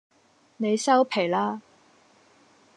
[0.57, 1.61] 你收皮啦